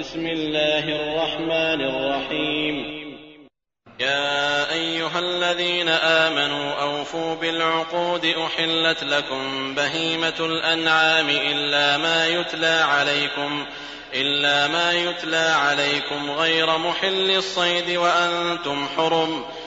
بسم 0.00 0.26
الله 0.26 0.84
الرحمن 0.88 1.80
الرحيم. 1.80 2.76
يا 4.00 4.72
أيها 4.72 5.18
الذين 5.18 5.88
آمنوا 5.88 6.72
أوفوا 6.82 7.34
بالعقود 7.34 8.24
أحلت 8.24 9.04
لكم 9.04 9.74
بهيمة 9.74 10.34
الأنعام 10.40 11.28
إلا 11.28 11.96
ما 11.96 12.26
يتلى 12.26 12.66
عليكم 12.66 13.66
إلا 14.14 14.68
ما 14.68 14.92
يتلى 14.92 15.46
عليكم 15.56 16.30
غير 16.30 16.78
محل 16.78 17.30
الصيد 17.30 17.96
وأنتم 17.96 18.88
حرم. 18.96 19.44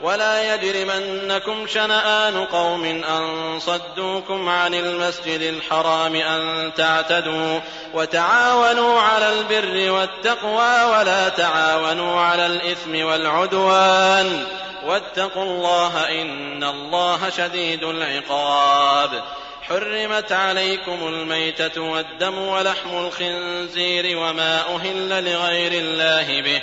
ولا 0.00 0.54
يجرمنكم 0.54 1.66
شنآن 1.66 2.44
قوم 2.44 2.84
أن 2.84 3.58
صدوكم 3.60 4.48
عن 4.48 4.74
المسجد 4.74 5.40
الحرام 5.40 6.14
أن 6.14 6.72
تعتدوا 6.76 7.60
وتعاونوا 7.94 9.00
على 9.00 9.32
البر 9.32 9.90
والتقوى 9.92 10.84
ولا 10.84 11.28
تعاونوا 11.28 12.20
على 12.20 12.46
الإثم 12.46 13.04
والعدوان 13.04 14.44
واتقوا 14.86 15.42
الله 15.42 16.22
إن 16.22 16.64
الله 16.64 17.30
شديد 17.30 17.84
العقاب 17.84 19.22
حرمت 19.62 20.32
عليكم 20.32 21.08
الميتة 21.08 21.80
والدم 21.80 22.38
ولحم 22.38 22.98
الخنزير 22.98 24.18
وما 24.18 24.60
أهل 24.60 25.24
لغير 25.24 25.72
الله 25.72 26.42
به 26.42 26.62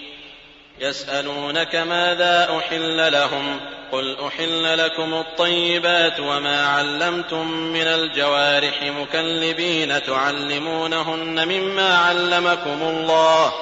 يسألونك 0.81 1.75
ماذا 1.75 2.57
أحل 2.57 3.11
لهم 3.11 3.59
قل 3.91 4.17
أحل 4.27 4.77
لكم 4.77 5.13
الطيبات 5.13 6.19
وما 6.19 6.67
علمتم 6.67 7.47
من 7.51 7.87
الجوارح 7.87 8.83
مكلبين 8.83 10.03
تعلمونهن 10.03 11.47
مما 11.47 11.97
علمكم 11.97 12.81
الله 12.81 13.53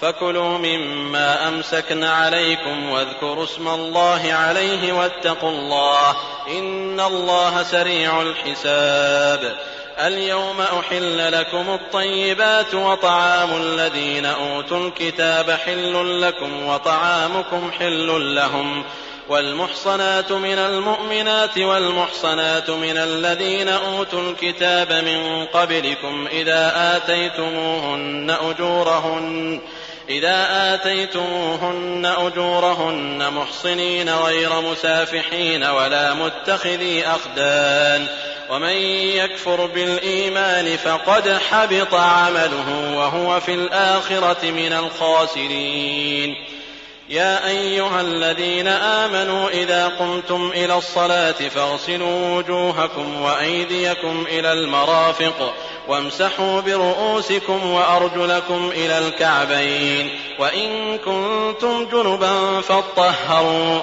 فكلوا 0.00 0.58
مما 0.58 1.48
أمسكن 1.48 2.04
عليكم 2.04 2.90
واذكروا 2.90 3.44
اسم 3.44 3.68
الله 3.68 4.32
عليه 4.32 4.92
واتقوا 4.92 5.50
الله 5.50 6.16
إن 6.48 7.00
الله 7.00 7.62
سريع 7.62 8.22
الحساب 8.22 9.56
اليوم 10.06 10.60
أحل 10.60 11.32
لكم 11.32 11.70
الطيبات 11.70 12.74
وطعام 12.74 13.62
الذين 13.62 14.26
أوتوا 14.26 14.88
الكتاب 14.88 15.50
حل 15.50 16.22
لكم 16.22 16.66
وطعامكم 16.66 17.70
حل 17.78 18.34
لهم 18.34 18.84
والمحصنات 19.28 20.32
من 20.32 20.58
المؤمنات 20.58 21.58
والمحصنات 21.58 22.70
من 22.70 22.96
الذين 22.96 23.68
أوتوا 23.68 24.30
الكتاب 24.30 24.92
من 24.92 25.44
قبلكم 25.44 26.28
إذا 26.32 26.72
آتيتموهن 26.96 28.36
أجورهن 28.40 29.60
إذا 30.08 30.46
آتيتموهن 30.74 32.06
أجورهن 32.06 33.32
محصنين 33.32 34.10
غير 34.14 34.60
مسافحين 34.60 35.64
ولا 35.64 36.14
متخذي 36.14 37.06
أخدان 37.06 38.06
ومن 38.50 38.76
يكفر 39.16 39.66
بالإيمان 39.66 40.76
فقد 40.76 41.38
حبط 41.50 41.94
عمله 41.94 42.96
وهو 42.96 43.40
في 43.40 43.54
الآخرة 43.54 44.50
من 44.50 44.72
الخاسرين. 44.72 46.34
يا 47.08 47.48
أيها 47.48 48.00
الذين 48.00 48.68
آمنوا 48.68 49.48
إذا 49.48 49.88
قمتم 49.88 50.50
إلى 50.54 50.74
الصلاة 50.78 51.32
فاغسلوا 51.32 52.36
وجوهكم 52.36 53.22
وأيديكم 53.22 54.24
إلى 54.28 54.52
المرافق 54.52 55.54
وامسحوا 55.88 56.60
برؤوسكم 56.60 57.70
وأرجلكم 57.70 58.70
إلى 58.74 58.98
الكعبين. 58.98 60.10
وإن 60.38 60.98
كنتم 60.98 61.88
جنبا 61.92 62.60
فاطهروا 62.60 63.82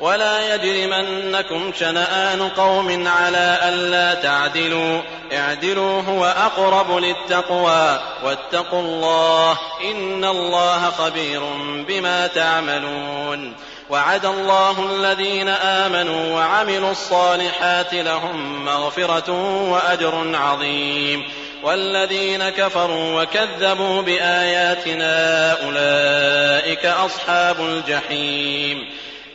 ولا 0.00 0.54
يجرمنكم 0.54 1.72
شنآن 1.80 2.48
قوم 2.48 3.08
على 3.08 3.58
ألا 3.62 4.14
تعدلوا. 4.14 5.00
اعدلوا 5.32 6.02
هو 6.02 6.24
أقرب 6.24 6.96
للتقوى. 6.96 8.00
واتقوا 8.24 8.80
الله 8.80 9.58
إن 9.90 10.24
الله 10.24 10.90
خبير 10.90 11.40
بما 11.88 12.26
تعملون. 12.26 13.54
وعد 13.90 14.26
الله 14.26 14.88
الذين 14.92 15.48
آمنوا 15.48 16.36
وعملوا 16.36 16.90
الصالحات 16.90 17.94
لهم 17.94 18.64
مغفرة 18.64 19.30
وأجر 19.70 20.36
عظيم. 20.36 21.28
والذين 21.62 22.48
كفروا 22.48 23.22
وكذبوا 23.22 24.02
بآياتنا 24.02 25.52
أولئك 25.64 26.86
أصحاب 26.86 27.60
الجحيم. 27.60 28.90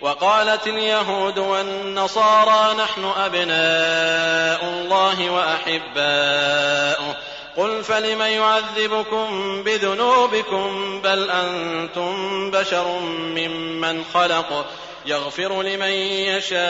وقالت 0.00 0.66
اليهود 0.66 1.38
والنصارى 1.38 2.74
نحن 2.74 3.04
أبناء 3.04 4.64
الله 4.64 5.30
وأحباؤه. 5.30 7.16
قل 7.56 7.84
فلم 7.84 8.20
يعذبكم 8.20 9.62
بذنوبكم 9.62 11.00
بل 11.04 11.30
أنتم 11.30 12.50
بشر 12.50 13.00
ممن 13.00 14.04
خلق. 14.14 14.66
يغفر 15.06 15.62
لمن 15.62 15.92
يشاء 15.92 16.60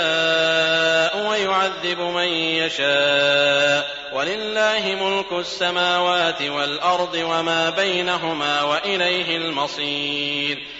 ويعذب 1.31 2.01
من 2.01 2.29
يشاء. 2.29 3.97
ولله 4.15 4.99
ملك 5.01 5.33
السماوات 5.33 6.43
والأرض 6.43 7.15
وما 7.15 7.71
بينهما 7.71 8.63
وإليه 8.63 9.37
المصير. 9.37 10.80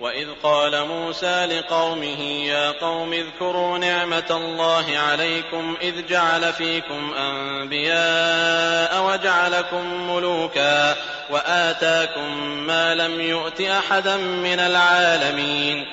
وإذ 0.00 0.28
قال 0.42 0.86
موسى 0.86 1.46
لقومه 1.46 2.20
يا 2.44 2.70
قوم 2.70 3.12
اذكروا 3.12 3.78
نعمة 3.78 4.30
الله 4.30 4.98
عليكم 4.98 5.76
إذ 5.82 6.06
جعل 6.06 6.52
فيكم 6.52 7.14
أنبياء 7.14 9.04
وجعلكم 9.04 10.10
ملوكا 10.10 10.96
وآتاكم 11.30 12.38
ما 12.66 12.94
لم 12.94 13.20
يؤت 13.20 13.60
أحدا 13.60 14.16
من 14.16 14.60
العالمين 14.60 15.86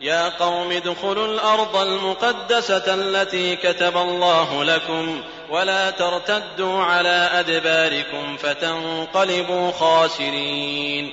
يا 0.00 0.28
قوم 0.28 0.72
ادخلوا 0.72 1.26
الأرض 1.26 1.76
المقدسة 1.76 2.94
التي 2.94 3.56
كتب 3.56 3.96
الله 3.96 4.64
لكم 4.64 5.22
ولا 5.50 5.90
ترتدوا 5.90 6.82
على 6.82 7.30
أدباركم 7.32 8.36
فتنقلبوا 8.36 9.72
خاسرين 9.72 11.12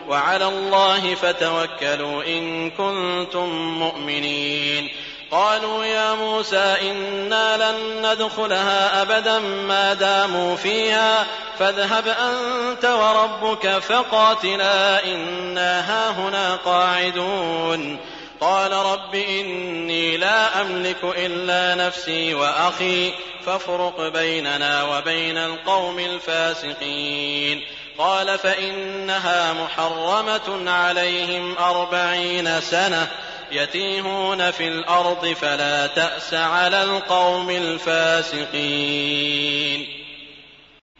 وعلى 0.11 0.47
الله 0.47 1.15
فتوكلوا 1.15 2.23
إن 2.23 2.69
كنتم 2.69 3.49
مؤمنين. 3.79 4.89
قالوا 5.31 5.85
يا 5.85 6.13
موسى 6.13 6.75
إنا 6.81 7.71
لن 7.71 8.05
ندخلها 8.05 9.01
أبدا 9.01 9.39
ما 9.39 9.93
داموا 9.93 10.55
فيها 10.55 11.27
فاذهب 11.59 12.07
أنت 12.07 12.85
وربك 12.85 13.67
فقاتلا 13.67 15.05
إنا 15.05 15.79
هاهنا 15.79 16.55
قاعدون. 16.55 17.99
قال 18.41 18.71
رب 18.71 19.15
إني 19.15 20.17
لا 20.17 20.61
أملك 20.61 21.03
إلا 21.03 21.85
نفسي 21.87 22.33
وأخي 22.33 23.13
فافرق 23.45 24.07
بيننا 24.07 24.83
وبين 24.83 25.37
القوم 25.37 25.99
الفاسقين. 25.99 27.61
قال 28.01 28.37
فإنها 28.37 29.53
محرمة 29.53 30.71
عليهم 30.71 31.57
أربعين 31.57 32.61
سنة 32.61 33.07
يتيهون 33.51 34.51
في 34.51 34.67
الأرض 34.67 35.25
فلا 35.25 35.87
تأس 35.87 36.33
على 36.33 36.83
القوم 36.83 37.49
الفاسقين. 37.49 38.81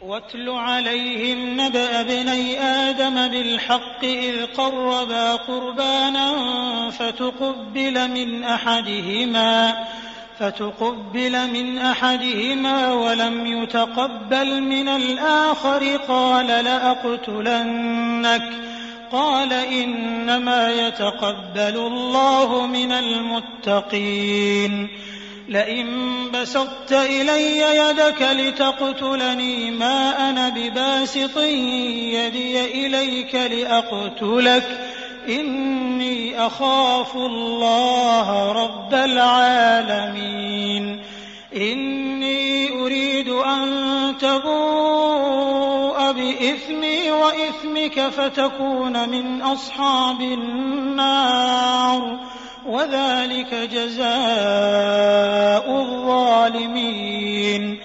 واتل 0.01 0.49
عليهم 0.49 1.61
نبأ 1.61 2.01
ابني 2.01 2.59
آدم 2.59 3.27
بالحق 3.27 4.03
إذ 4.03 4.45
قربا 4.45 5.35
قربانا 5.35 6.31
فتقبل 6.91 8.07
من 8.07 8.43
أحدهما 8.43 9.85
فتقبل 10.41 11.51
من 11.51 11.77
أحدهما 11.77 12.93
ولم 12.93 13.47
يتقبل 13.47 14.61
من 14.61 14.89
الآخر؟ 14.89 15.97
قال 16.07 16.47
لأقتلنك. 16.47 18.49
قال 19.11 19.53
إنما 19.53 20.87
يتقبل 20.87 21.57
الله 21.57 22.65
من 22.65 22.91
المتقين. 22.91 24.87
لئن 25.49 25.87
بسطت 26.33 26.91
إلي 26.91 27.77
يدك 27.77 28.21
لتقتلني 28.21 29.71
ما 29.71 30.29
أنا 30.29 30.49
بباسط 30.49 31.37
يدي 31.37 32.87
إليك 32.87 33.35
لأقتلك. 33.35 34.87
إني 35.29 36.45
أخاف 36.47 37.15
الله 37.15 38.51
رب 38.51 38.93
العالمين. 38.93 40.41
إني 41.55 42.81
أريد 42.81 43.29
أن 43.29 43.67
تبوء 44.17 46.11
بإثمي 46.11 47.11
وإثمك 47.11 47.99
فتكون 48.09 49.09
من 49.09 49.41
أصحاب 49.41 50.21
النار. 50.21 52.19
وذلك 52.65 53.53
جزاء 53.53 54.11
الظالمين. 55.81 57.79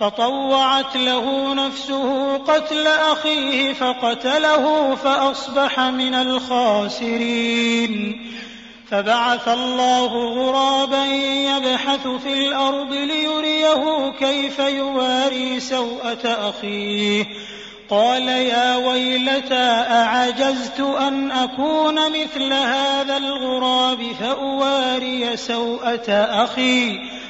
فطوعت 0.00 0.96
له 0.96 1.54
نفسه 1.54 2.36
قتل 2.36 2.86
أخيه 2.86 3.72
فقتله 3.72 4.94
فأصبح 4.94 5.80
من 5.80 6.14
الخاسرين. 6.14 8.24
فبعث 8.90 9.48
الله 9.48 10.06
غرابا 10.06 11.06
يبحث 11.06 12.06
في 12.06 12.32
الأرض 12.32 12.92
ليريه 12.92 14.12
كيف 14.20 14.58
يواري 14.58 15.60
سوءة 15.60 16.24
أخيه. 16.24 17.24
قال 17.90 18.28
يا 18.28 18.76
ويلتى 18.76 19.84
أعجزت 19.90 20.80
أن 20.80 21.30
أكون 21.30 21.94
مثل 21.94 22.52
هذا 22.52 23.16
الغراب 23.16 24.02
فأواري 24.20 25.36
سوءة 25.36 26.10
أخي. 26.44 27.17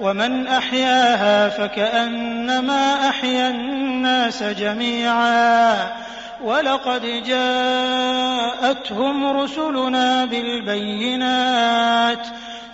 ومن 0.00 0.46
أحياها 0.46 1.48
فكأنما 1.48 3.08
أحيا 3.08 3.50
الناس 3.50 4.42
جميعا. 4.42 6.04
ولقد 6.44 7.22
جاءتهم 7.26 9.26
رسلنا 9.26 10.24
بالبينات 10.24 12.26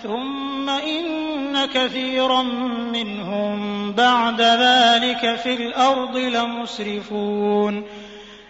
ثم 0.03 0.71
إن 0.71 1.67
كثيرا 1.67 2.43
منهم 2.93 3.93
بعد 3.93 4.41
ذلك 4.41 5.37
في 5.43 5.55
الأرض 5.55 6.17
لمسرفون. 6.17 7.85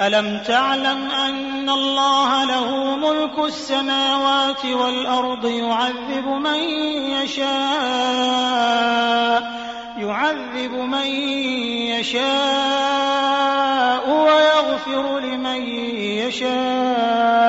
ألم 0.00 0.38
تعلم 0.38 1.10
أن 1.10 1.70
الله 1.70 2.44
له 2.44 2.96
ملك 2.96 3.38
السماوات 3.38 4.64
والأرض 4.64 5.44
يعذب 5.44 6.26
من 6.26 6.58
يشاء 7.22 7.46
يعذب 9.98 10.72
من 10.72 11.06
يشاء 11.96 12.24
ويغفر 14.10 15.18
لمن 15.18 15.62
يشاء. 16.26 17.46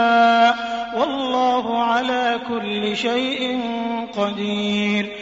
والله 0.97 1.83
على 1.83 2.39
كل 2.47 2.97
شيء 2.97 3.61
قدير. 4.17 5.16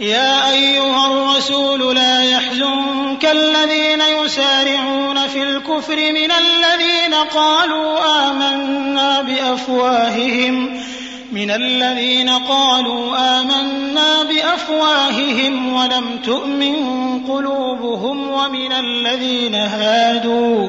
يا 0.00 0.50
أيها 0.50 1.06
الرسول 1.06 1.94
لا 1.94 2.22
يحزنك 2.24 3.24
الذين 3.24 4.00
يسارعون 4.00 5.28
في 5.28 5.42
الكفر 5.42 5.96
من 5.96 6.30
الذين 6.32 7.14
قالوا 7.14 7.98
آمنا 8.28 9.22
بأفواههم 9.22 10.80
من 11.32 11.50
الذين 11.50 12.28
قالوا 12.28 13.16
آمنا 13.40 14.22
بأفواههم 14.22 15.72
ولم 15.72 16.18
تؤمن 16.24 16.76
قلوبهم 17.28 18.30
ومن 18.30 18.72
الذين 18.72 19.54
هادوا 19.54 20.68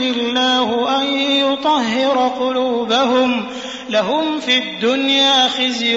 الله 0.00 0.96
أن 1.02 1.06
يطهر 1.18 2.28
قلوبهم 2.28 3.46
لهم 3.88 4.40
في 4.40 4.58
الدنيا 4.58 5.48
خزي 5.48 5.96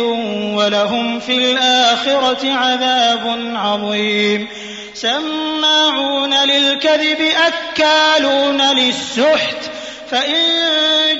ولهم 0.55 1.19
في 1.19 1.37
الآخرة 1.37 2.51
عذاب 2.51 3.53
عظيم 3.55 4.47
سماعون 4.93 6.33
للكذب 6.33 7.21
أكالون 7.47 8.61
للسحت 8.61 9.71
فإن 10.09 10.43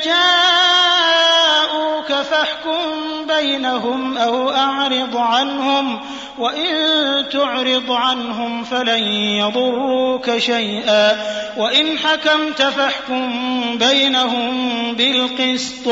جاءوك 0.06 1.43
فاحكم 2.34 2.82
بينهم 3.28 4.18
أو 4.18 4.50
أعرض 4.50 5.18
عنهم 5.18 6.00
وإن 6.38 6.74
تعرض 7.32 7.92
عنهم 7.92 8.64
فلن 8.64 9.04
يضروك 9.14 10.38
شيئا. 10.38 11.18
وإن 11.58 11.98
حكمت 11.98 12.62
فاحكم 12.62 13.32
بينهم 13.78 14.54
بالقسط 14.96 15.88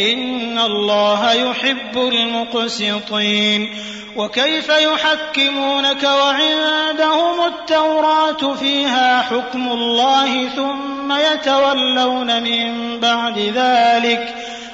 إن 0.00 0.58
الله 0.58 1.32
يحب 1.32 1.98
المقسطين. 1.98 3.74
وكيف 4.16 4.68
يحكمونك 4.68 6.02
وعندهم 6.02 7.46
التوراة 7.46 8.54
فيها 8.54 9.22
حكم 9.22 9.68
الله 9.68 10.48
ثم 10.48 11.12
يتولون 11.12 12.42
من 12.42 13.00
بعد 13.00 13.38
ذلك؟ 13.38 14.34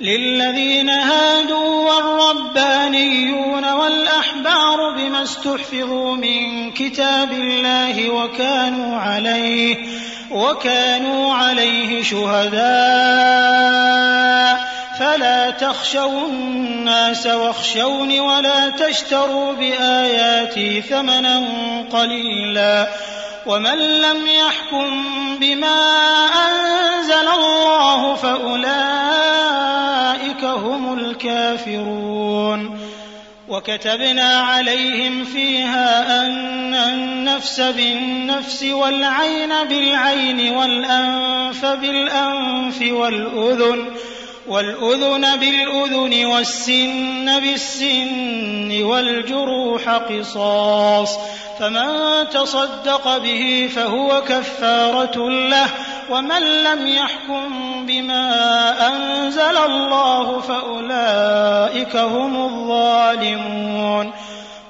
للذين 0.00 0.90
هادوا 0.90 1.92
والربانيون 1.92 3.72
والأحبار 3.72 4.90
بما 4.96 5.22
استحفظوا 5.22 6.16
من 6.16 6.70
كتاب 6.70 7.32
الله 7.32 8.10
وكانوا 8.10 8.96
عليه 8.96 9.76
وكانوا 10.30 11.34
عليه 11.34 12.02
شهداء. 12.02 12.56
فلا 15.00 15.50
تخشوا 15.50 16.26
الناس 16.26 17.26
واخشوني 17.26 18.20
ولا 18.20 18.68
تشتروا 18.68 19.52
بآياتي 19.52 20.82
ثمنا 20.82 21.44
قليلا. 21.92 22.88
ومن 23.46 23.78
لم 23.78 24.26
يحكم 24.26 25.04
بما 25.40 25.94
أنزل 26.26 27.28
الله 27.28 28.14
فأولئك 28.14 29.75
هم 30.44 30.98
الكافرون. 30.98 32.78
وكتبنا 33.48 34.40
عليهم 34.40 35.24
فيها 35.24 36.26
أن 36.26 36.74
النفس 36.74 37.60
بالنفس 37.60 38.62
والعين 38.62 39.64
بالعين 39.68 40.56
والأنف 40.56 41.66
بالأنف 41.66 42.82
والأذن 42.92 43.84
والأذن 44.48 45.36
بالأذن 45.36 46.26
والسن 46.26 47.40
بالسن 47.40 48.82
والجروح 48.82 49.88
قصاص. 49.88 51.18
فمن 51.58 51.88
تصدق 52.32 53.18
به 53.18 53.70
فهو 53.74 54.22
كفارة 54.28 55.30
له 55.30 55.68
ومن 56.10 56.42
لم 56.42 56.86
يحكم 56.86 57.46
بما 57.86 58.28
أنزل 58.88 59.56
الله 59.56 60.40
فأولئك 60.40 61.96
هم 61.96 62.36
الظالمون. 62.44 64.12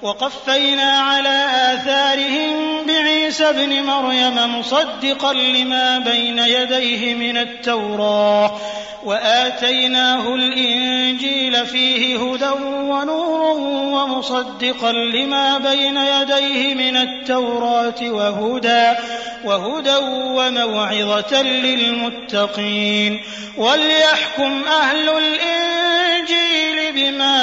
وقفينا 0.07 0.93
على 1.01 1.47
آثارهم 1.75 2.87
بعيسى 2.87 3.49
ابن 3.49 3.83
مريم 3.83 4.59
مصدقا 4.59 5.33
لما 5.33 5.99
بين 5.99 6.39
يديه 6.39 7.15
من 7.15 7.37
التوراة 7.37 8.57
وآتيناه 9.05 10.35
الإنجيل 10.35 11.67
فيه 11.67 12.17
هدى 12.17 12.51
ونور 12.65 13.61
ومصدقا 13.95 14.93
لما 14.93 15.59
بين 15.59 15.97
يديه 15.97 16.75
من 16.75 16.97
التوراة 16.97 18.01
وهدى 18.03 18.93
وهدى 19.45 19.97
وموعظة 20.13 21.43
للمتقين 21.43 23.23
وليحكم 23.57 24.65
أهل 24.65 25.09
الإنجيل 25.09 26.66
بما 26.97 27.37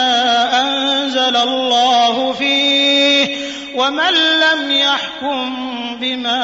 أنزل 0.61 1.35
الله 1.37 2.31
فيه 2.31 3.35
ومن 3.75 4.13
لم 4.13 4.71
يحكم 4.71 5.55
بما 6.01 6.41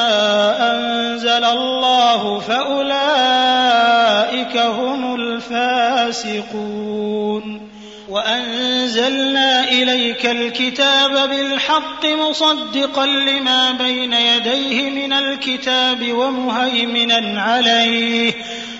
أنزل 0.72 1.44
الله 1.44 2.38
فأولئك 2.40 2.96
هم 4.56 5.14
الفاسقون. 5.14 6.70
وأنزلنا 8.10 9.64
إليك 9.64 10.26
الكتاب 10.26 11.28
بالحق 11.28 12.06
مصدقا 12.06 13.06
لما 13.06 13.72
بين 13.72 14.12
يديه 14.12 14.90
من 14.90 15.12
الكتاب 15.12 16.12
ومهيمنا 16.12 17.42
عليه 17.42 18.32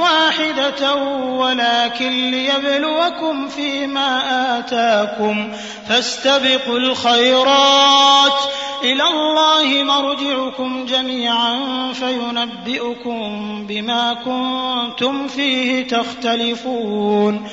واحدة 0.00 0.94
ولكن 1.14 2.30
ليبلوكم 2.30 3.48
فيما 3.48 4.22
آتاكم 4.58 5.52
فاستبقوا 5.88 6.78
الخيرات. 6.78 8.40
إلى 8.82 9.02
الله 9.02 9.82
مرجعكم 9.82 10.86
جميعا 10.86 11.58
فينبئكم 11.92 13.66
بما 13.68 14.14
كنتم 14.14 15.28
فيه 15.28 15.88
تختلفون. 15.88 17.48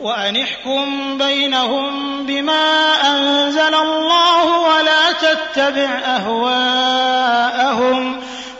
وأن 0.00 0.36
احكم 0.36 1.18
بينهم 1.18 2.26
بما 2.26 2.92
أنزل 3.06 3.74
الله 3.74 4.60
ولا 4.60 5.12
تتبع 5.12 6.00
أهواءهم. 6.04 7.52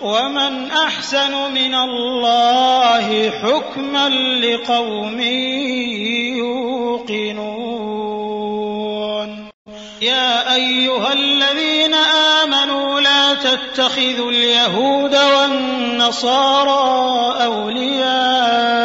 ومن 0.00 0.70
أحسن 0.70 1.52
من 1.52 1.74
الله 1.74 3.30
حكما 3.30 4.08
لقوم 4.08 5.20
يوقنون. 6.38 7.88
يا 10.02 10.54
أيها 10.54 11.12
الذين 11.12 11.94
آمنوا 11.94 13.00
لا 13.00 13.34
تتخذوا 13.34 14.30
اليهود 14.30 15.16
والنصارى 15.16 16.78
أولياء 17.44 18.78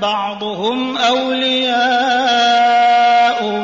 بعضهم 0.00 0.96
أولياء 0.96 2.24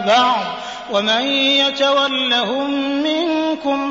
بعض 0.07 0.45
ومن 0.93 1.25
يتولهم 1.27 2.71
منكم 3.03 3.91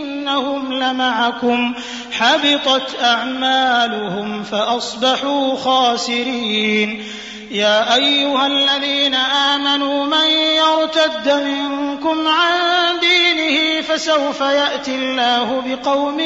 إنهم 0.31 0.73
لمعكم. 0.73 1.73
حبطت 2.11 3.03
أعمالهم 3.03 4.43
فأصبحوا 4.43 5.55
خاسرين. 5.55 7.03
يا 7.51 7.95
أيها 7.95 8.47
الذين 8.47 9.15
آمنوا 9.15 10.05
من 10.05 10.29
يرتد 10.29 11.29
منكم 11.29 12.27
عن 12.27 12.53
دينه 12.99 13.81
فسوف 13.81 14.41
يأتي 14.41 14.95
الله 14.95 15.63
بقوم 15.65 16.19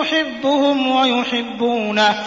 يحبهم 0.00 0.96
ويحبونه. 0.96 2.24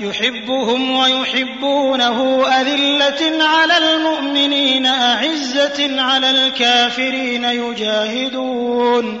يحبهم 0.00 0.90
ويحبونه 0.90 2.46
أذلة 2.46 3.44
على 3.44 3.78
المؤمنين 3.78 4.86
أعزة 4.86 6.02
على 6.02 6.30
الكافرين 6.30 7.44
يجاهدون. 7.44 9.20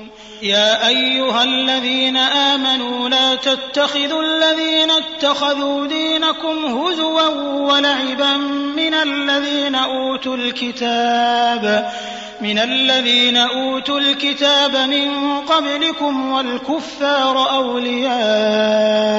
يا 0.41 0.87
أيها 0.87 1.43
الذين 1.43 2.17
آمنوا 2.17 3.09
لا 3.09 3.35
تتخذوا 3.35 4.23
الذين 4.23 4.91
اتخذوا 4.91 5.87
دينكم 5.87 6.65
هزوا 6.65 7.27
ولعبا 7.71 8.37
من 8.75 8.93
الذين 8.93 9.75
أوتوا 9.75 10.35
الكتاب 10.35 11.91
من 12.41 12.59
الذين 12.59 13.37
أوتوا 13.37 13.99
الكتاب 13.99 14.75
من 14.75 15.39
قبلكم 15.39 16.31
والكفار 16.31 17.55
أولياء 17.55 19.11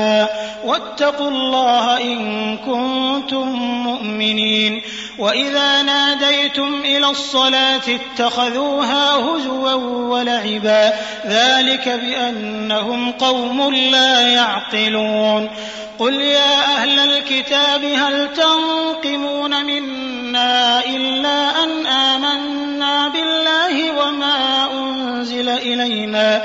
واتقوا 0.64 1.28
الله 1.28 2.00
إن 2.00 2.56
كنتم 2.56 3.48
مؤمنين 3.62 4.82
وإذا 5.18 5.82
ناديتم 5.82 6.80
إلى 6.85 7.06
الصلاة 7.11 7.82
اتخذوها 7.88 9.14
هزوا 9.14 9.72
ولعبا 10.08 10.92
ذلك 11.26 11.88
بأنهم 11.88 13.12
قوم 13.12 13.74
لا 13.74 14.20
يعقلون 14.20 15.50
قل 15.98 16.14
يا 16.14 16.76
أهل 16.76 16.98
الكتاب 16.98 17.85
هل 17.85 18.28
تنقمون 18.35 19.64
منا 19.66 20.12
إلا 20.36 21.64
أن 21.64 21.86
آمنا 21.86 23.08
بالله 23.08 24.04
وما 24.04 24.68
أنزل 24.72 25.48
إلينا 25.48 26.42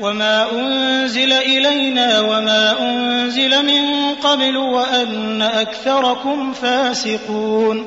وما 0.00 0.52
أنزل 0.52 1.32
إلينا 1.32 2.20
وما 2.20 2.80
أنزل 2.80 3.66
من 3.66 4.14
قبل 4.14 4.56
وأن 4.56 5.42
أكثركم 5.42 6.52
فاسقون 6.52 7.86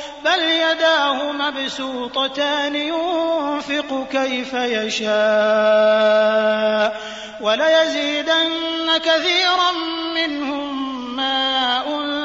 بل 0.31 0.43
يداه 0.43 1.31
مبسوطتان 1.31 2.75
ينفق 2.75 4.07
كيف 4.11 4.53
يشاء 4.53 5.11
وليزيدن 7.41 8.97
كثيرا 8.97 9.71
منهم 10.15 11.15
ما 11.15 11.87
أنزل 11.87 12.20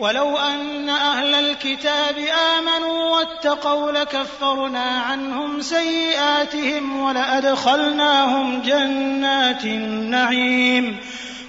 ولو 0.00 0.38
أن 0.38 0.88
أهل 0.88 1.34
الكتاب 1.34 2.18
آمنوا 2.58 3.16
واتقوا 3.16 3.92
لكفرنا 3.92 5.00
عنهم 5.00 5.60
سيئاتهم 5.60 7.00
ولأدخلناهم 7.00 8.62
جنات 8.62 9.64
النعيم. 9.64 10.96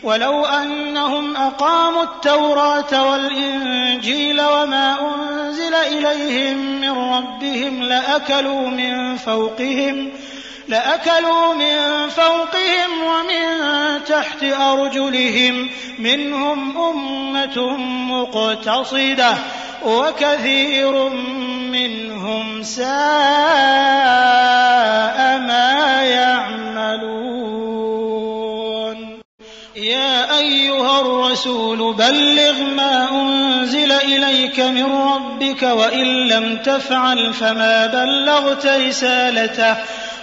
ولو 0.03 0.45
أنهم 0.45 1.35
أقاموا 1.35 2.03
التوراة 2.03 3.11
والإنجيل 3.11 4.41
وما 4.41 4.97
أنزل 5.15 5.73
إليهم 5.73 6.81
من 6.81 6.91
ربهم 6.91 7.83
لأكلوا 7.83 8.69
من 8.69 9.17
فوقهم 9.17 10.11
لأكلوا 10.71 11.53
من 11.53 12.09
فوقهم 12.09 13.03
ومن 13.03 14.03
تحت 14.03 14.43
أرجلهم 14.43 15.69
منهم 15.99 16.77
أمة 16.77 17.77
مقتصدة 18.11 19.33
وكثير 19.85 21.09
منهم 21.71 22.63
ساء 22.63 22.87
ما 25.39 26.03
يعملون. 26.03 27.21
يا 29.75 30.37
أيها 30.37 31.01
الرسول 31.01 31.93
بلغ 31.93 32.63
ما 32.63 33.11
أنزل 33.11 33.91
إليك 33.91 34.59
من 34.59 34.85
ربك 34.85 35.63
وإن 35.63 36.27
لم 36.27 36.57
تفعل 36.57 37.33
فما 37.33 37.87
بلغت 37.87 38.65
رسالته. 38.65 39.75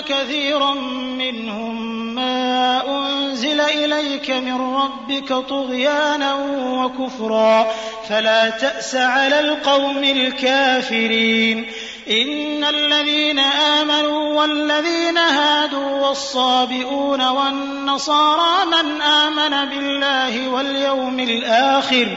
كثيرا 0.00 0.74
منهم 1.18 2.14
ما 2.14 2.82
أنزل 2.88 3.60
إليك 3.60 4.30
من 4.30 4.76
ربك 4.76 5.28
طغيانا 5.28 6.34
وكفرا 6.58 7.72
فلا 8.08 8.50
تأس 8.50 8.94
على 8.94 9.40
القوم 9.40 10.04
الكافرين. 10.04 11.66
إن 12.10 12.64
الذين 12.64 13.38
آمنوا 13.38 14.40
والذين 14.40 15.18
هادوا 15.18 16.06
والصابئون 16.08 17.28
والنصارى 17.28 18.66
من 18.66 19.02
آمن 19.02 19.68
بالله 19.68 20.48
واليوم 20.48 21.20
الآخر 21.20 22.16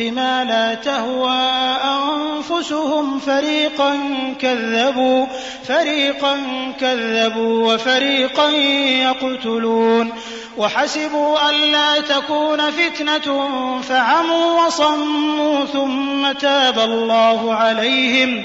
بما 0.00 0.44
لا 0.44 0.74
تهوى 0.74 1.40
أنفسهم 1.84 3.18
فريقا 3.18 3.98
كذبوا 4.40 5.26
فريقا 5.68 6.36
كذبوا 6.80 7.74
وفريقا 7.74 8.50
يقتلون. 8.50 10.12
وحسبوا 10.56 11.50
ألا 11.50 12.00
تكون 12.00 12.70
فتنة 12.70 13.48
فعموا 13.82 14.66
وصموا 14.66 15.64
ثم 15.64 16.32
تاب 16.32 16.78
الله 16.78 17.54
عليهم. 17.54 18.44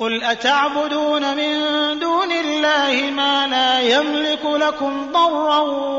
قل 0.00 0.24
أتعبدون 0.24 1.36
من 1.36 1.54
دون 1.98 2.32
الله 2.32 3.10
ما 3.10 3.46
لا 3.46 3.80
يملك 3.80 4.44
لكم 4.44 5.12
ضرا 5.12 5.58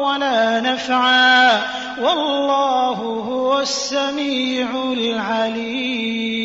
ولا 0.10 0.60
نفعا 0.62 1.62
والله 2.02 2.94
هو 3.30 3.60
السميع 3.60 4.68
العليم. 4.94 6.40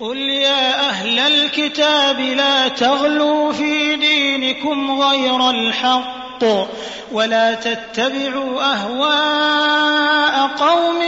قل 0.00 0.16
يا 0.16 0.88
أهل 0.88 1.18
الكتاب 1.18 2.20
لا 2.20 2.68
تغلوا 2.68 3.52
في 3.52 3.96
دينكم 3.96 5.00
غير 5.00 5.50
الحق. 5.50 6.31
ولا 7.12 7.54
تتبعوا 7.54 8.62
أهواء 8.62 10.50
قوم 10.58 11.02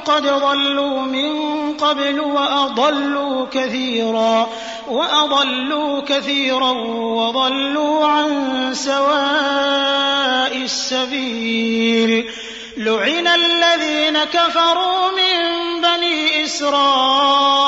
قد 0.00 0.22
ضلوا 0.22 1.00
من 1.00 1.54
قبل 1.76 2.20
وأضلوا 2.20 3.46
كثيرا 3.52 4.48
وأضلوا 4.88 6.00
كثيرا 6.00 6.70
وضلوا 6.96 8.06
عن 8.06 8.70
سواء 8.74 10.56
السبيل 10.56 12.30
لعن 12.76 13.26
الذين 13.26 14.24
كفروا 14.24 15.10
من 15.10 15.54
بني 15.80 16.44
إسرائيل 16.44 17.66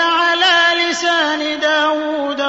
على 0.00 0.90
لسان 0.90 1.60
داود 1.60 2.40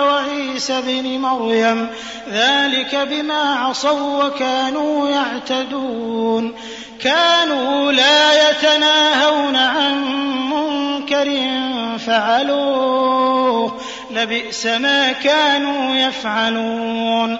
وعيسى 0.59 0.81
بن 0.81 1.19
مريم 1.19 1.87
ذلك 2.31 2.95
بما 2.95 3.55
عصوا 3.55 4.23
وكانوا 4.23 5.09
يعتدون. 5.09 6.55
كانوا 7.01 7.91
لا 7.91 8.49
يتناهون 8.49 9.55
عن 9.55 10.03
منكر 10.49 11.39
فعلوه. 11.99 13.81
لبئس 14.11 14.65
ما 14.65 15.11
كانوا 15.11 15.95
يفعلون. 15.95 17.39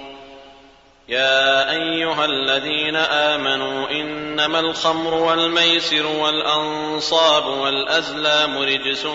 يا 1.11 1.71
أيها 1.71 2.25
الذين 2.25 2.95
آمنوا 2.95 3.89
إنما 3.89 4.59
الخمر 4.59 5.13
والميسر 5.13 6.05
والأنصاب 6.05 7.45
والأزلام 7.45 8.57
رجس 8.57 9.05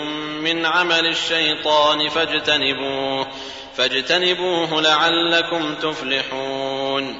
من 0.41 0.65
عمل 0.65 1.05
الشيطان 1.07 2.09
فاجتنبوه 2.09 3.27
فاجتنبوه 3.75 4.81
لعلكم 4.81 5.75
تفلحون 5.75 7.19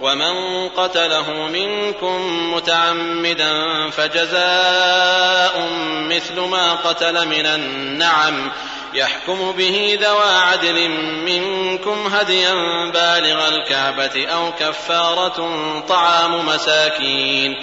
ومن 0.00 0.68
قتله 0.68 1.48
منكم 1.48 2.52
متعمدا 2.54 3.52
فجزاء 3.90 5.68
مثل 6.10 6.40
ما 6.40 6.74
قتل 6.74 7.28
من 7.28 7.46
النعم 7.46 8.50
يحكم 8.94 9.52
به 9.52 9.98
ذوى 10.02 10.34
عدل 10.34 10.88
منكم 11.24 12.06
هديا 12.06 12.54
بالغ 12.90 13.48
الكعبة 13.48 14.26
أو 14.26 14.52
كفارة 14.52 15.50
طعام 15.88 16.46
مساكين 16.46 17.56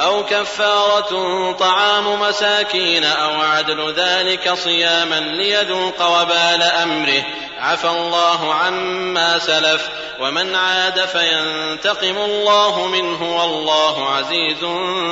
أو 0.00 0.24
كفارة 0.24 1.52
طعام 1.52 2.20
مساكين 2.20 3.04
أو 3.04 3.40
عدل 3.40 3.92
ذلك 3.92 4.54
صياما 4.54 5.20
ليذوق 5.20 6.20
وبال 6.20 6.62
أمره. 6.62 7.24
عفى 7.60 7.88
الله 7.88 8.54
عما 8.54 9.38
سلف. 9.38 9.88
ومن 10.20 10.54
عاد 10.54 11.04
فينتقم 11.04 12.16
الله 12.16 12.86
منه 12.86 13.40
والله 13.40 14.10
عزيز 14.10 14.64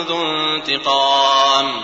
ذو 0.09 0.22
انتقام. 0.22 1.82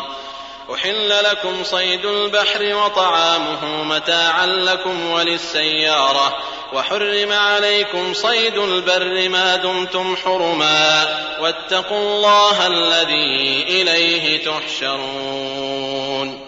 أحل 0.75 1.25
لكم 1.25 1.65
صيد 1.65 2.05
البحر 2.05 2.75
وطعامه 2.75 3.85
متاعا 3.85 4.47
لكم 4.47 5.11
وللسيارة. 5.11 6.37
وحرم 6.75 7.33
عليكم 7.33 8.15
صيد 8.15 8.59
البر 8.59 9.29
ما 9.29 9.57
دمتم 9.57 10.17
حرما 10.17 11.19
واتقوا 11.41 11.99
الله 11.99 12.67
الذي 12.67 13.65
إليه 13.69 14.45
تحشرون. 14.45 16.41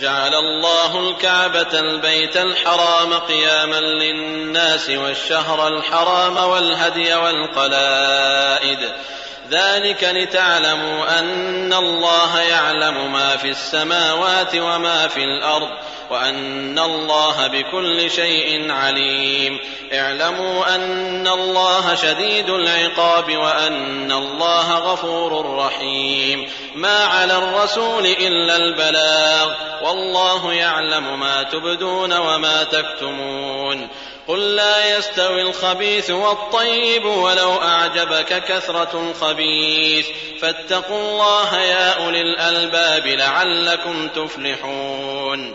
جعل 0.00 0.34
الله 0.34 1.08
الكعبة 1.08 1.78
البيت 1.78 2.36
الحرام 2.36 3.14
قياما 3.14 3.80
للناس 3.80 4.90
والشهر 4.90 5.68
الحرام 5.68 6.36
والهدي 6.36 7.14
والقلائد. 7.14 8.92
ذلك 9.50 10.04
لتعلموا 10.04 11.18
أن 11.18 11.72
الله 11.72 12.40
يعلم 12.40 13.12
ما 13.12 13.36
في 13.36 13.48
السماوات 13.48 14.54
وما 14.54 15.08
في 15.08 15.24
الأرض. 15.24 15.68
وأن 16.10 16.78
الله 16.78 17.46
بكل 17.46 18.10
شيء 18.10 18.72
عليم. 18.72 19.58
اعلموا 19.92 20.74
أن 20.74 21.28
الله 21.28 21.94
شديد 21.94 22.50
العقاب 22.50 23.36
وأن 23.36 24.12
الله 24.12 24.74
غفور 24.74 25.56
رحيم. 25.56 26.48
ما 26.74 27.04
على 27.04 27.38
الرسول 27.38 28.06
إلا 28.06 28.56
البلاغ. 28.56 29.50
والله 29.82 30.52
يعلم 30.52 31.20
ما 31.20 31.42
تبدون 31.42 32.12
وما 32.12 32.64
تكتمون. 32.64 33.88
قل 34.28 34.56
لا 34.56 34.98
يستوي 34.98 35.42
الخبيث 35.42 36.10
والطيب 36.10 37.04
ولو 37.04 37.52
أعجبك 37.52 38.44
كثرة 38.44 39.10
الخبيث. 39.10 40.06
فاتقوا 40.40 40.98
الله 40.98 41.60
يا 41.60 42.04
أولي 42.04 42.20
الألباب 42.20 43.06
لعلكم 43.06 44.08
تفلحون. 44.08 45.54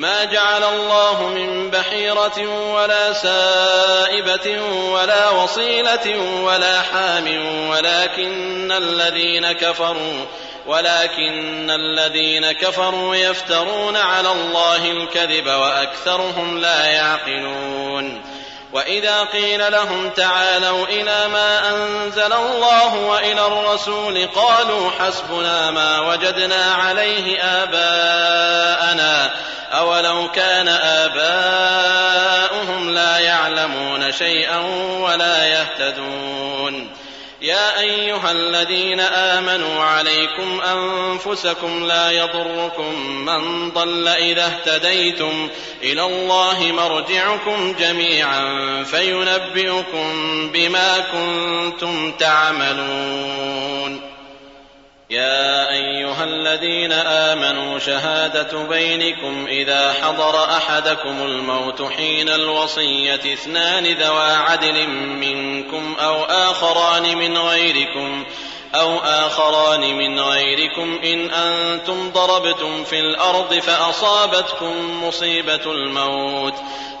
ما 0.00 0.24
جعل 0.24 0.64
الله 0.64 1.28
من 1.28 1.70
بحيرة 1.70 2.46
ولا 2.72 3.12
سائبة 3.12 4.62
ولا 4.92 5.30
وصيلة 5.30 6.16
ولا 6.42 6.82
حام 6.82 7.26
ولكن 7.68 8.72
الذين 8.72 9.52
كفروا 9.52 10.26
ولكن 10.66 11.70
الذين 11.70 12.52
كفروا 12.52 13.16
يفترون 13.16 13.96
على 13.96 14.32
الله 14.32 14.90
الكذب 14.90 15.46
وأكثرهم 15.46 16.58
لا 16.58 16.86
يعقلون. 16.86 18.22
وإذا 18.72 19.24
قيل 19.24 19.72
لهم 19.72 20.10
تعالوا 20.10 20.86
إلى 20.86 21.28
ما 21.28 21.70
أنزل 21.70 22.32
الله 22.32 22.94
وإلى 22.94 23.46
الرسول 23.46 24.26
قالوا 24.26 24.90
حسبنا 24.98 25.70
ما 25.70 26.00
وجدنا 26.00 26.74
عليه 26.74 27.42
آباءنا. 27.42 29.30
أولو 29.70 30.30
كان 30.30 30.68
آباؤهم 30.68 31.70
لا 32.90 33.18
يعلمون 33.18 34.12
شيئا 34.12 34.58
ولا 35.00 35.46
يهتدون 35.46 36.90
يا 37.42 37.80
أيها 37.80 38.32
الذين 38.32 39.00
آمنوا 39.00 39.84
عليكم 39.84 40.60
أنفسكم 40.60 41.84
لا 41.86 42.10
يضركم 42.10 42.94
من 43.10 43.70
ضل 43.70 44.08
إذا 44.08 44.46
اهتديتم 44.46 45.48
إلى 45.82 46.04
الله 46.04 46.72
مرجعكم 46.72 47.74
جميعا 47.78 48.44
فينبئكم 48.84 50.12
بما 50.52 50.98
كنتم 50.98 52.12
تعملون 52.12 54.09
يا 55.10 55.70
أيها 55.70 56.24
الذين 56.24 56.92
آمنوا 56.92 57.78
شهادة 57.78 58.62
بينكم 58.62 59.46
إذا 59.48 59.92
حضر 59.92 60.44
أحدكم 60.44 61.22
الموت 61.22 61.82
حين 61.82 62.28
الوصية 62.28 63.14
اثنان 63.32 63.86
ذوى 63.86 64.32
عدل 64.32 64.88
منكم 64.88 65.96
أو 66.00 66.24
آخران 66.24 67.18
من 67.18 67.38
غيركم 67.38 68.24
أو 68.74 68.98
آخران 68.98 69.80
من 69.80 70.20
غيركم 70.20 71.00
إن 71.04 71.30
أنتم 71.30 72.10
ضربتم 72.10 72.84
في 72.84 73.00
الأرض 73.00 73.54
فأصابتكم 73.54 75.04
مصيبة 75.04 75.60
الموت 75.66 76.54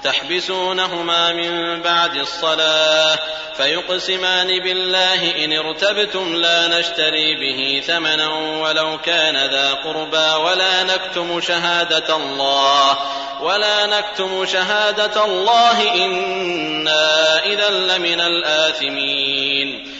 تحبسونهما 0.04 1.32
من 1.32 1.82
بعد 1.82 2.16
الصلاة 2.16 3.18
فيقسمان 3.56 4.46
بالله 4.46 5.44
إن 5.44 5.52
ارتبتم 5.52 6.34
لا 6.34 6.78
نشتري 6.78 7.36
به 7.36 7.82
ثمنا 7.86 8.28
ولو 8.62 8.98
كان 8.98 9.36
ذا 9.36 9.74
قربى 9.74 10.44
ولا 10.44 10.82
نكتم 10.82 11.40
شهادة 11.40 12.16
الله 12.16 12.98
ولا 13.40 13.86
نكتم 13.86 14.46
شهادة 14.46 15.24
الله 15.24 15.94
إنا 15.94 17.44
إذا 17.44 17.70
لمن 17.70 18.20
الآثمين 18.20 19.99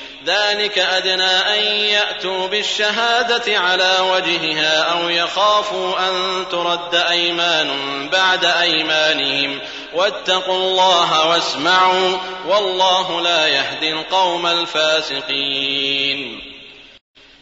ذلك 0.25 0.79
أدنى 0.79 1.23
أن 1.23 1.63
يأتوا 1.63 2.47
بالشهادة 2.47 3.59
على 3.59 3.97
وجهها 3.99 4.81
أو 4.81 5.09
يخافوا 5.09 6.09
أن 6.09 6.45
ترد 6.51 6.95
أيمان 6.95 7.69
بعد 8.09 8.45
أيمانهم. 8.45 9.59
واتقوا 9.93 10.55
الله 10.55 11.29
واسمعوا 11.29 12.17
والله 12.47 13.21
لا 13.21 13.47
يهدي 13.47 13.93
القوم 13.93 14.47
الفاسقين. 14.47 16.41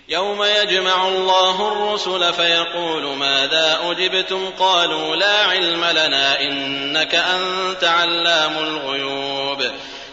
يوم 0.09 0.43
يجمع 0.43 1.07
الله 1.07 1.67
الرسل 1.71 2.33
فيقول 2.33 3.03
ماذا 3.03 3.79
أجبتم؟ 3.83 4.49
قالوا 4.59 5.15
لا 5.15 5.45
علم 5.45 5.85
لنا 5.85 6.41
إنك 6.41 7.15
أنت 7.15 7.83
علام 7.83 8.57
الغيوب. 8.57 9.38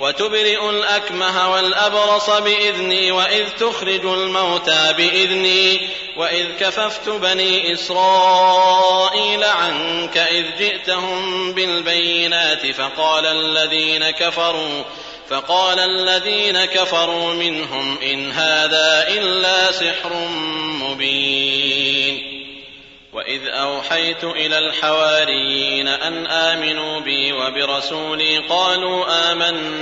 وتبرئ 0.00 0.70
الأكمه 0.70 1.52
والأبرص 1.52 2.30
بإذني 2.30 3.12
وإذ 3.12 3.48
تخرج 3.60 4.04
الموتى 4.06 4.94
بإذني 4.96 5.88
وإذ 6.16 6.46
كففت 6.60 7.08
بني 7.08 7.72
إسرائيل 7.72 9.44
عنك 9.44 10.18
إذ 10.18 10.44
جئتهم 10.58 11.52
بالبينات 11.52 12.66
فقال 12.66 13.26
الذين 13.26 14.10
كفروا 14.10 14.82
فقال 15.28 15.78
الذين 15.78 16.64
كفروا 16.64 17.34
منهم 17.34 17.98
إن 18.02 18.32
هذا 18.32 19.06
إلا 19.08 19.72
سحر 19.72 20.12
مبين 20.80 22.34
وإذ 23.12 23.48
أوحيت 23.48 24.24
إلى 24.24 24.58
الحواريين 24.58 25.88
أن 25.88 26.26
آمنوا 26.26 27.00
بي 27.00 27.32
وبرسولي 27.32 28.38
قالوا 28.38 29.32
آمنا 29.32 29.73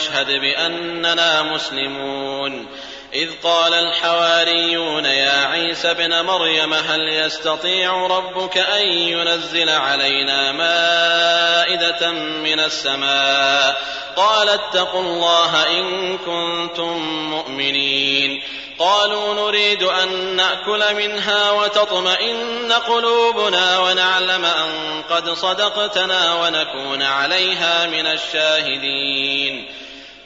واشهد 0.00 0.40
بأننا 0.40 1.42
مسلمون. 1.42 2.66
إذ 3.14 3.28
قال 3.42 3.74
الحواريون 3.74 5.04
يا 5.04 5.46
عيسى 5.46 5.90
ابن 5.90 6.20
مريم 6.20 6.74
هل 6.74 7.08
يستطيع 7.08 8.06
ربك 8.06 8.58
أن 8.58 8.88
ينزل 8.88 9.68
علينا 9.68 10.52
مائدة 10.52 12.10
من 12.12 12.60
السماء؟ 12.60 13.82
قال 14.16 14.48
اتقوا 14.48 15.00
الله 15.00 15.78
إن 15.78 16.18
كنتم 16.18 16.98
مؤمنين. 17.30 18.42
قالوا 18.78 19.34
نريد 19.34 19.82
أن 19.82 20.36
نأكل 20.36 20.94
منها 20.94 21.50
وتطمئن 21.50 22.72
قلوبنا 22.72 23.78
ونعلم 23.78 24.44
أن 24.44 25.02
قد 25.10 25.30
صدقتنا 25.30 26.34
ونكون 26.34 27.02
عليها 27.02 27.86
من 27.86 28.06
الشاهدين. 28.06 29.68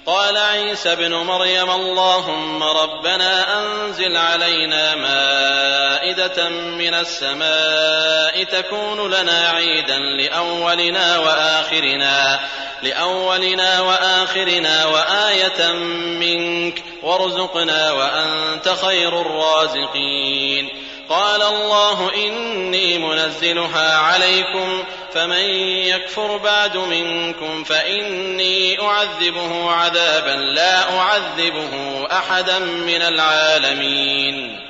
قال 0.06 0.36
عيسى 0.36 0.92
ابن 0.92 1.14
مريم 1.14 1.70
اللهم 1.70 2.62
ربنا 2.62 3.58
أنزل 3.60 4.16
علينا 4.16 4.94
مائدة 4.94 6.48
من 6.48 6.94
السماء 6.94 8.44
تكون 8.44 9.10
لنا 9.10 9.48
عيدا 9.48 9.98
لأولنا 9.98 11.18
وآخرنا 11.18 12.40
لأولنا 12.82 13.80
وآخرنا 13.80 14.86
وآية 14.86 15.72
منك 16.20 16.82
وارزقنا 17.02 17.92
وأنت 17.92 18.68
خير 18.68 19.20
الرازقين. 19.20 20.83
قال 21.08 21.42
الله 21.42 22.14
إني 22.14 22.98
منزلها 22.98 23.96
عليكم 23.96 24.84
فمن 25.14 25.44
يكفر 25.84 26.36
بعد 26.36 26.76
منكم 26.76 27.64
فإني 27.64 28.80
أعذبه 28.80 29.70
عذابا 29.70 30.36
لا 30.36 30.98
أعذبه 30.98 32.06
أحدا 32.12 32.58
من 32.58 33.02
العالمين. 33.02 34.60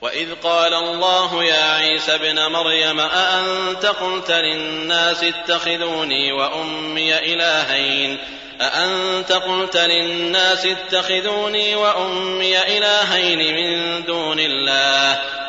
وإذ 0.00 0.28
قال 0.42 0.74
الله 0.74 1.44
يا 1.44 1.72
عيسى 1.74 2.14
ابن 2.14 2.46
مريم 2.46 3.00
أأنت 3.00 3.86
قلت 3.86 4.30
للناس 4.30 5.24
اتخذوني 5.24 6.32
وأمي 6.32 7.18
إلهين؟ 7.18 8.18
أأنت 8.60 9.32
قلت 9.32 9.76
للناس 9.76 10.66
اتخذوني 10.66 11.74
وأمي 11.74 12.78
إلهين 12.78 13.54
من 13.54 14.04
دون 14.04 14.40
الله؟ 14.40 14.91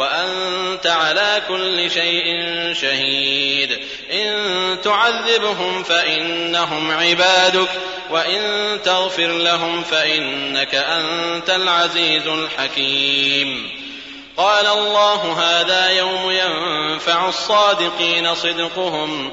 وأنت 0.00 0.86
على 0.86 1.42
كل 1.48 1.90
شيء 1.90 2.24
شهيد. 2.72 3.78
إن 4.12 4.76
تعذبهم 4.84 5.82
فإنهم 5.82 6.90
عبادك 6.90 7.68
وإن 8.10 8.42
تغفر 8.84 9.26
لهم 9.26 9.82
فإنك 9.82 10.74
أنت 10.74 11.50
العزيز 11.50 12.26
الحكيم. 12.26 13.70
قال 14.36 14.66
الله 14.66 15.32
هذا 15.32 15.90
يوم 15.90 16.30
ينفع 16.30 17.28
الصادقين 17.28 18.34
صدقهم 18.34 19.32